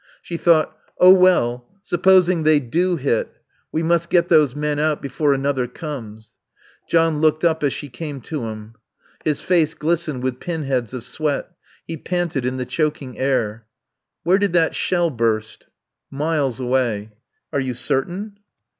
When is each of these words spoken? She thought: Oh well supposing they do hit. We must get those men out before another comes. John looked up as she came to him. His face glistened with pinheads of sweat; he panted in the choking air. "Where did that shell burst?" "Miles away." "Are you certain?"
She 0.23 0.35
thought: 0.35 0.75
Oh 0.97 1.13
well 1.13 1.67
supposing 1.83 2.41
they 2.41 2.59
do 2.59 2.95
hit. 2.95 3.31
We 3.71 3.83
must 3.83 4.09
get 4.09 4.29
those 4.29 4.55
men 4.55 4.79
out 4.79 4.99
before 4.99 5.31
another 5.35 5.67
comes. 5.67 6.33
John 6.89 7.19
looked 7.19 7.45
up 7.45 7.63
as 7.63 7.71
she 7.71 7.87
came 7.87 8.19
to 8.21 8.45
him. 8.45 8.73
His 9.23 9.41
face 9.41 9.75
glistened 9.75 10.23
with 10.23 10.39
pinheads 10.39 10.95
of 10.95 11.03
sweat; 11.03 11.51
he 11.85 11.97
panted 11.97 12.47
in 12.47 12.57
the 12.57 12.65
choking 12.65 13.19
air. 13.19 13.67
"Where 14.23 14.39
did 14.39 14.53
that 14.53 14.73
shell 14.73 15.11
burst?" 15.11 15.67
"Miles 16.09 16.59
away." 16.59 17.11
"Are 17.53 17.59
you 17.59 17.75
certain?" 17.75 18.39